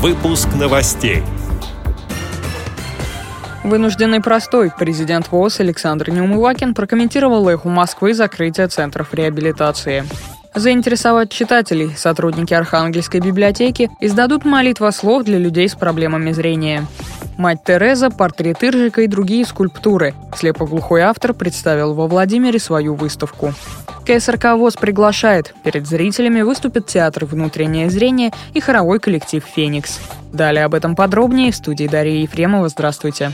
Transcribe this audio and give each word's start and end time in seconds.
Выпуск 0.00 0.46
новостей. 0.54 1.24
Вынужденный 3.64 4.20
простой. 4.20 4.70
Президент 4.78 5.32
ВОЗ 5.32 5.58
Александр 5.58 6.10
Неумывакин 6.10 6.72
прокомментировал 6.72 7.48
эху 7.48 7.68
Москвы 7.68 8.14
закрытие 8.14 8.68
центров 8.68 9.12
реабилитации. 9.12 10.04
Заинтересовать 10.54 11.32
читателей 11.32 11.96
сотрудники 11.96 12.54
Архангельской 12.54 13.18
библиотеки 13.18 13.90
издадут 14.00 14.44
молитвослов 14.44 15.24
для 15.24 15.38
людей 15.38 15.68
с 15.68 15.74
проблемами 15.74 16.30
зрения. 16.30 16.86
Мать 17.38 17.62
Тереза, 17.64 18.10
портрет 18.10 18.64
Иржика 18.64 19.02
и 19.02 19.06
другие 19.06 19.46
скульптуры. 19.46 20.12
Слепоглухой 20.36 21.02
автор 21.02 21.32
представил 21.32 21.94
во 21.94 22.08
Владимире 22.08 22.58
свою 22.58 22.96
выставку. 22.96 23.54
КСРК 24.04 24.56
ВОЗ 24.56 24.74
приглашает. 24.74 25.54
Перед 25.62 25.86
зрителями 25.86 26.40
выступит 26.40 26.86
театр 26.86 27.26
«Внутреннее 27.26 27.90
зрение» 27.90 28.32
и 28.54 28.60
хоровой 28.60 28.98
коллектив 28.98 29.44
«Феникс». 29.44 30.00
Далее 30.32 30.64
об 30.64 30.74
этом 30.74 30.96
подробнее 30.96 31.52
в 31.52 31.54
студии 31.54 31.86
Дарьи 31.86 32.22
Ефремова. 32.22 32.68
Здравствуйте. 32.68 33.30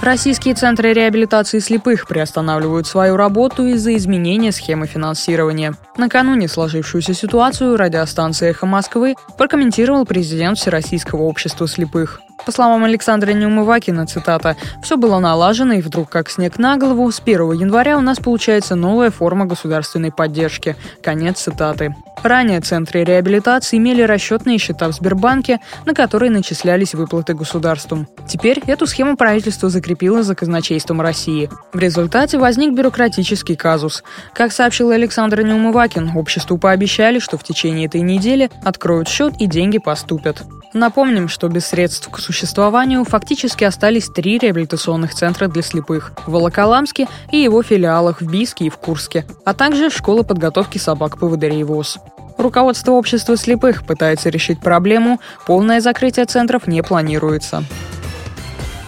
Российские 0.00 0.54
центры 0.54 0.92
реабилитации 0.92 1.58
слепых 1.58 2.06
приостанавливают 2.06 2.86
свою 2.86 3.16
работу 3.16 3.66
из-за 3.66 3.96
изменения 3.96 4.52
схемы 4.52 4.86
финансирования. 4.86 5.74
Накануне 5.96 6.46
сложившуюся 6.46 7.12
ситуацию 7.12 7.76
радиостанция 7.76 8.50
«Эхо 8.50 8.66
Москвы» 8.66 9.16
прокомментировал 9.36 10.06
президент 10.06 10.58
Всероссийского 10.58 11.22
общества 11.22 11.66
слепых. 11.66 12.20
По 12.46 12.52
словам 12.52 12.84
Александра 12.84 13.32
Неумывакина, 13.32 14.06
цитата, 14.06 14.56
«Все 14.82 14.96
было 14.96 15.18
налажено, 15.18 15.74
и 15.74 15.82
вдруг, 15.82 16.08
как 16.08 16.30
снег 16.30 16.58
на 16.58 16.76
голову, 16.76 17.10
с 17.10 17.20
1 17.20 17.52
января 17.52 17.98
у 17.98 18.00
нас 18.00 18.18
получается 18.18 18.74
новая 18.74 19.10
форма 19.10 19.44
государственной 19.44 20.10
поддержки». 20.10 20.74
Конец 21.02 21.40
цитаты. 21.40 21.94
Ранее 22.22 22.60
центры 22.60 23.04
реабилитации 23.04 23.76
имели 23.76 24.02
расчетные 24.02 24.58
счета 24.58 24.88
в 24.88 24.92
Сбербанке, 24.92 25.60
на 25.84 25.94
которые 25.94 26.30
начислялись 26.30 26.94
выплаты 26.94 27.34
государством. 27.34 28.08
Теперь 28.26 28.60
эту 28.66 28.86
схему 28.86 29.16
правительство 29.16 29.68
закрепило 29.68 30.22
за 30.22 30.34
казначейством 30.34 31.00
России. 31.00 31.48
В 31.72 31.78
результате 31.78 32.38
возник 32.38 32.72
бюрократический 32.74 33.56
казус. 33.56 34.02
Как 34.32 34.52
сообщил 34.52 34.90
Александр 34.90 35.42
Неумывакин, 35.42 36.16
обществу 36.16 36.58
пообещали, 36.58 37.18
что 37.18 37.38
в 37.38 37.44
течение 37.44 37.86
этой 37.86 38.00
недели 38.00 38.50
откроют 38.64 39.08
счет 39.08 39.34
и 39.38 39.46
деньги 39.46 39.78
поступят. 39.78 40.42
Напомним, 40.74 41.28
что 41.28 41.48
без 41.48 41.66
средств 41.66 42.10
к 42.10 42.18
существованию 42.18 43.04
фактически 43.04 43.64
остались 43.64 44.08
три 44.08 44.38
реабилитационных 44.38 45.14
центра 45.14 45.48
для 45.48 45.62
слепых– 45.62 46.12
в 46.26 46.32
Волоколамске 46.32 47.08
и 47.32 47.38
его 47.38 47.62
филиалах 47.62 48.20
в 48.20 48.30
Бийске 48.30 48.66
и 48.66 48.70
в 48.70 48.76
Курске, 48.76 49.24
а 49.44 49.54
также 49.54 49.88
школа 49.88 50.22
подготовки 50.22 50.76
собак-поводырей 50.76 51.62
ВОЗ. 51.62 51.98
Руководство 52.36 52.92
общества 52.92 53.36
слепых 53.36 53.84
пытается 53.86 54.28
решить 54.28 54.60
проблему, 54.60 55.20
полное 55.46 55.80
закрытие 55.80 56.26
центров 56.26 56.66
не 56.66 56.82
планируется. 56.82 57.64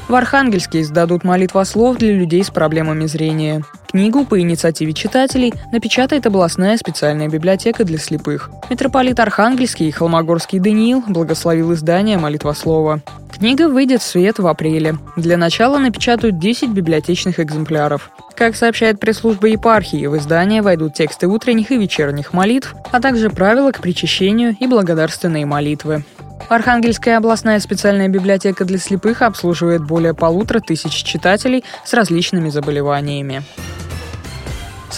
В 0.08 0.14
Архангельске 0.14 0.82
издадут 0.82 1.24
молитвослов 1.24 1.96
для 1.96 2.12
людей 2.12 2.44
с 2.44 2.50
проблемами 2.50 3.06
зрения. 3.06 3.64
Книгу 3.90 4.24
по 4.24 4.40
инициативе 4.40 4.92
читателей 4.92 5.52
напечатает 5.72 6.24
областная 6.24 6.76
специальная 6.76 7.28
библиотека 7.28 7.82
для 7.84 7.98
слепых. 7.98 8.48
Митрополит 8.70 9.18
Архангельский 9.18 9.88
и 9.88 9.90
Холмогорский 9.90 10.60
Даниил 10.60 11.02
благословил 11.08 11.74
издание 11.74 12.16
молитвослова. 12.16 13.00
Книга 13.32 13.68
выйдет 13.68 14.00
в 14.00 14.04
свет 14.04 14.38
в 14.38 14.46
апреле. 14.46 14.96
Для 15.16 15.36
начала 15.36 15.78
напечатают 15.78 16.38
10 16.38 16.70
библиотечных 16.70 17.40
экземпляров. 17.40 18.12
Как 18.36 18.54
сообщает 18.54 19.00
пресс-служба 19.00 19.48
епархии, 19.48 20.06
в 20.06 20.16
издание 20.16 20.62
войдут 20.62 20.94
тексты 20.94 21.26
утренних 21.26 21.72
и 21.72 21.76
вечерних 21.76 22.32
молитв, 22.32 22.76
а 22.92 23.00
также 23.00 23.28
правила 23.28 23.72
к 23.72 23.80
причащению 23.80 24.56
и 24.60 24.68
благодарственные 24.68 25.46
молитвы. 25.46 26.04
Архангельская 26.48 27.16
областная 27.16 27.58
специальная 27.58 28.08
библиотека 28.08 28.64
для 28.64 28.78
слепых 28.78 29.22
обслуживает 29.22 29.84
более 29.84 30.14
полутора 30.14 30.60
тысяч 30.60 30.92
читателей 30.92 31.64
с 31.84 31.92
различными 31.92 32.50
заболеваниями. 32.50 33.42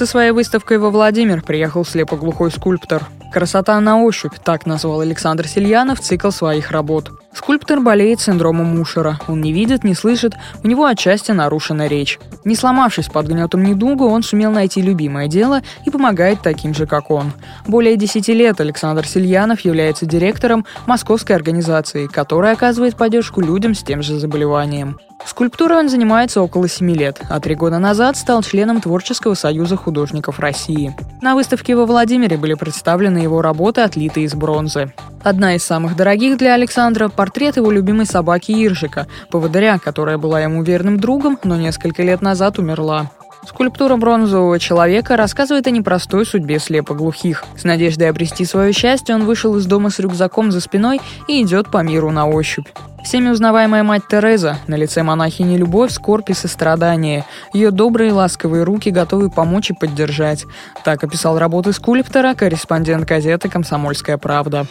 Со 0.02 0.06
своей 0.06 0.32
выставкой 0.32 0.78
во 0.78 0.90
Владимир 0.90 1.42
приехал 1.42 1.84
слепоглухой 1.84 2.50
скульптор. 2.50 3.06
«Красота 3.32 3.80
на 3.80 4.02
ощупь»– 4.02 4.32
так 4.44 4.66
назвал 4.66 5.00
Александр 5.00 5.46
Сильянов 5.46 6.00
цикл 6.00 6.30
своих 6.30 6.72
работ. 6.72 7.12
Скульптор 7.32 7.78
болеет 7.78 8.20
синдромом 8.20 8.76
Мушера. 8.76 9.20
Он 9.28 9.40
не 9.40 9.52
видит, 9.52 9.84
не 9.84 9.94
слышит, 9.94 10.34
у 10.64 10.66
него 10.66 10.86
отчасти 10.86 11.30
нарушена 11.30 11.86
речь. 11.86 12.18
Не 12.44 12.56
сломавшись 12.56 13.06
под 13.06 13.28
гнетом 13.28 13.62
недуга, 13.62 14.02
он 14.02 14.24
сумел 14.24 14.50
найти 14.50 14.82
любимое 14.82 15.28
дело 15.28 15.62
и 15.86 15.90
помогает 15.90 16.40
таким 16.42 16.74
же, 16.74 16.88
как 16.88 17.12
он. 17.12 17.32
Более 17.68 17.96
10 17.96 18.26
лет 18.26 18.60
Александр 18.60 19.06
Сильянов 19.06 19.60
является 19.60 20.04
директором 20.04 20.66
московской 20.86 21.36
организации, 21.36 22.08
которая 22.08 22.54
оказывает 22.54 22.96
поддержку 22.96 23.40
людям 23.40 23.76
с 23.76 23.84
тем 23.84 24.02
же 24.02 24.18
заболеванием. 24.18 24.98
Скульптурой 25.26 25.78
он 25.78 25.88
занимается 25.88 26.42
около 26.42 26.68
семи 26.68 26.94
лет, 26.94 27.20
а 27.30 27.40
три 27.40 27.54
года 27.54 27.78
назад 27.78 28.16
стал 28.16 28.42
членом 28.42 28.80
Творческого 28.80 29.34
союза 29.34 29.76
художников 29.76 30.40
России. 30.40 30.94
На 31.20 31.34
выставке 31.34 31.76
во 31.76 31.86
Владимире 31.86 32.36
были 32.36 32.54
представлены 32.54 33.18
его 33.18 33.40
работы, 33.40 33.82
отлитые 33.82 34.26
из 34.26 34.34
бронзы. 34.34 34.92
Одна 35.22 35.54
из 35.54 35.62
самых 35.62 35.96
дорогих 35.96 36.36
для 36.36 36.54
Александра– 36.54 37.08
портрет 37.16 37.56
его 37.56 37.70
любимой 37.70 38.06
собаки 38.06 38.52
Иржика, 38.52 39.06
поводыря, 39.30 39.78
которая 39.78 40.18
была 40.18 40.40
ему 40.40 40.62
верным 40.62 40.98
другом, 40.98 41.38
но 41.44 41.56
несколько 41.56 42.02
лет 42.02 42.20
назад 42.22 42.58
умерла. 42.58 43.10
Скульптура 43.46 43.96
бронзового 43.96 44.58
человека 44.58 45.16
рассказывает 45.16 45.66
о 45.66 45.70
непростой 45.70 46.24
судьбе 46.24 46.58
слепоглухих. 46.58 47.44
С 47.56 47.64
надеждой 47.64 48.08
обрести 48.08 48.44
свое 48.44 48.72
счастье 48.72 49.14
он 49.14 49.24
вышел 49.24 49.56
из 49.56 49.66
дома 49.66 49.90
с 49.90 49.98
рюкзаком 49.98 50.52
за 50.52 50.60
спиной 50.60 51.00
и 51.26 51.42
идет 51.42 51.70
по 51.70 51.82
миру 51.82 52.10
на 52.10 52.28
ощупь. 52.28 52.68
Всеми 53.02 53.28
узнаваемая 53.28 53.82
мать 53.82 54.02
Тереза, 54.08 54.58
на 54.68 54.76
лице 54.76 55.02
монахини 55.02 55.56
любовь, 55.56 55.90
скорбь 55.90 56.30
и 56.30 56.34
сострадание. 56.34 57.24
Ее 57.52 57.70
добрые 57.70 58.12
ласковые 58.12 58.62
руки 58.62 58.90
готовы 58.90 59.28
помочь 59.28 59.70
и 59.70 59.74
поддержать. 59.74 60.46
Так 60.84 61.02
описал 61.04 61.38
работы 61.38 61.72
скульптора 61.72 62.34
корреспондент 62.34 63.04
газеты 63.04 63.48
«Комсомольская 63.48 64.18
правда». 64.18 64.66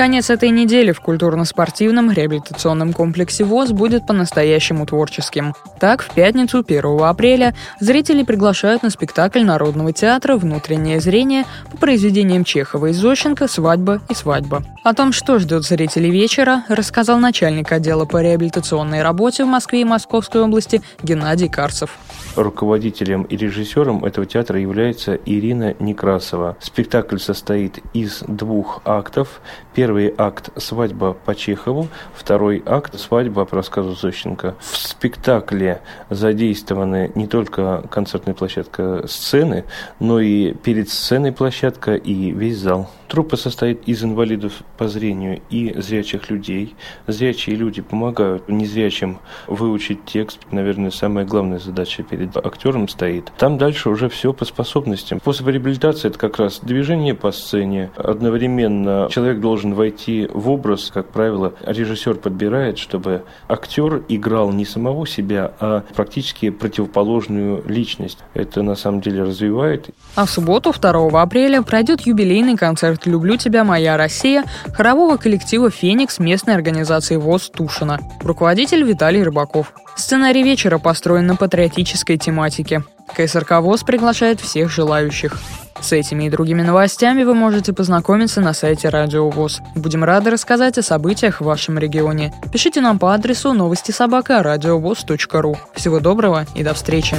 Конец 0.00 0.30
этой 0.30 0.48
недели 0.48 0.92
в 0.92 1.00
культурно-спортивном 1.02 2.10
реабилитационном 2.10 2.94
комплексе 2.94 3.44
ВОЗ 3.44 3.72
будет 3.72 4.06
по-настоящему 4.06 4.86
творческим. 4.86 5.52
Так, 5.78 6.00
в 6.00 6.14
пятницу, 6.14 6.64
1 6.66 7.02
апреля, 7.02 7.54
зрители 7.80 8.22
приглашают 8.22 8.82
на 8.82 8.88
спектакль 8.88 9.42
Народного 9.42 9.92
театра 9.92 10.38
«Внутреннее 10.38 11.00
зрение» 11.00 11.44
по 11.70 11.76
произведениям 11.76 12.44
Чехова 12.44 12.86
и 12.86 12.92
Зощенко 12.94 13.46
«Свадьба 13.46 14.00
и 14.08 14.14
свадьба». 14.14 14.62
О 14.84 14.94
том, 14.94 15.12
что 15.12 15.38
ждет 15.38 15.64
зрителей 15.64 16.10
вечера, 16.10 16.64
рассказал 16.70 17.18
начальник 17.18 17.70
отдела 17.70 18.06
по 18.06 18.22
реабилитационной 18.22 19.02
работе 19.02 19.44
в 19.44 19.48
Москве 19.48 19.82
и 19.82 19.84
Московской 19.84 20.40
области 20.40 20.80
Геннадий 21.02 21.50
Карцев. 21.50 21.98
Руководителем 22.36 23.24
и 23.24 23.36
режиссером 23.36 24.04
этого 24.06 24.24
театра 24.24 24.58
является 24.58 25.14
Ирина 25.26 25.74
Некрасова. 25.78 26.56
Спектакль 26.60 27.18
состоит 27.18 27.80
из 27.92 28.22
двух 28.26 28.80
актов. 28.86 29.42
Первый 29.90 30.14
акт 30.16 30.50
«Свадьба 30.56 31.14
по 31.14 31.34
Чехову», 31.34 31.88
второй 32.14 32.62
акт 32.64 32.96
«Свадьба 32.96 33.44
по 33.44 33.56
рассказу 33.56 33.96
Зощенко». 33.96 34.54
В 34.60 34.76
спектакле 34.76 35.80
задействованы 36.10 37.10
не 37.16 37.26
только 37.26 37.82
концертная 37.90 38.34
площадка 38.34 39.08
сцены, 39.08 39.64
но 39.98 40.20
и 40.20 40.52
перед 40.52 40.90
сценой 40.90 41.32
площадка 41.32 41.96
и 41.96 42.30
весь 42.30 42.58
зал. 42.58 42.88
Труппа 43.10 43.36
состоит 43.36 43.88
из 43.88 44.04
инвалидов 44.04 44.62
по 44.78 44.86
зрению 44.86 45.40
и 45.50 45.74
зрячих 45.80 46.30
людей. 46.30 46.76
Зрячие 47.08 47.56
люди 47.56 47.82
помогают 47.82 48.48
незрячим 48.48 49.18
выучить 49.48 50.04
текст. 50.04 50.38
Наверное, 50.52 50.92
самая 50.92 51.24
главная 51.24 51.58
задача 51.58 52.04
перед 52.04 52.36
актером 52.36 52.86
стоит. 52.86 53.32
Там 53.36 53.58
дальше 53.58 53.88
уже 53.88 54.08
все 54.08 54.32
по 54.32 54.44
способностям. 54.44 55.18
Способ 55.18 55.48
реабилитации– 55.48 56.06
это 56.10 56.20
как 56.20 56.38
раз 56.38 56.60
движение 56.62 57.16
по 57.16 57.32
сцене. 57.32 57.90
Одновременно 57.96 59.08
человек 59.10 59.40
должен 59.40 59.74
войти 59.74 60.28
в 60.32 60.48
образ. 60.48 60.92
Как 60.94 61.08
правило, 61.08 61.54
режиссер 61.66 62.14
подбирает, 62.14 62.78
чтобы 62.78 63.24
актер 63.48 64.04
играл 64.06 64.52
не 64.52 64.64
самого 64.64 65.04
себя, 65.04 65.52
а 65.58 65.82
практически 65.96 66.50
противоположную 66.50 67.64
личность. 67.66 68.18
Это 68.34 68.62
на 68.62 68.76
самом 68.76 69.00
деле 69.00 69.24
развивает. 69.24 69.90
А 70.14 70.26
в 70.26 70.30
субботу, 70.30 70.72
2 70.72 71.20
апреля, 71.20 71.62
пройдет 71.62 72.02
юбилейный 72.02 72.56
концерт 72.56 72.99
концерт 73.00 73.06
«Люблю 73.06 73.36
тебя, 73.36 73.64
моя 73.64 73.96
Россия» 73.96 74.44
хорового 74.72 75.16
коллектива 75.16 75.70
«Феникс» 75.70 76.18
местной 76.18 76.54
организации 76.54 77.16
ВОЗ 77.16 77.50
Тушина. 77.50 77.98
Руководитель 78.22 78.82
Виталий 78.84 79.22
Рыбаков. 79.22 79.72
Сценарий 79.96 80.42
вечера 80.42 80.78
построен 80.78 81.26
на 81.26 81.36
патриотической 81.36 82.16
тематике. 82.16 82.82
КСРК 83.16 83.60
ВОЗ 83.60 83.82
приглашает 83.82 84.40
всех 84.40 84.70
желающих. 84.70 85.38
С 85.80 85.92
этими 85.92 86.24
и 86.24 86.30
другими 86.30 86.62
новостями 86.62 87.24
вы 87.24 87.34
можете 87.34 87.72
познакомиться 87.72 88.40
на 88.40 88.52
сайте 88.52 88.90
Радио 88.90 89.30
ВОЗ. 89.30 89.60
Будем 89.74 90.04
рады 90.04 90.30
рассказать 90.30 90.78
о 90.78 90.82
событиях 90.82 91.40
в 91.40 91.44
вашем 91.44 91.78
регионе. 91.78 92.32
Пишите 92.52 92.80
нам 92.80 92.98
по 92.98 93.14
адресу 93.14 93.52
новости 93.54 93.92
собака 93.92 94.42
ру. 94.42 95.56
Всего 95.74 96.00
доброго 96.00 96.44
и 96.54 96.62
до 96.62 96.74
встречи. 96.74 97.16